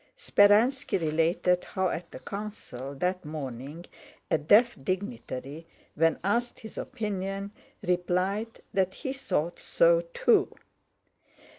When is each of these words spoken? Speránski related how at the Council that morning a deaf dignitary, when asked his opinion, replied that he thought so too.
Speránski 0.17 0.97
related 0.99 1.63
how 1.63 1.89
at 1.89 2.09
the 2.09 2.17
Council 2.17 2.95
that 2.95 3.23
morning 3.23 3.85
a 4.31 4.37
deaf 4.39 4.75
dignitary, 4.83 5.67
when 5.93 6.17
asked 6.23 6.61
his 6.61 6.75
opinion, 6.79 7.51
replied 7.83 8.63
that 8.73 8.95
he 8.95 9.13
thought 9.13 9.59
so 9.59 10.01
too. 10.15 10.55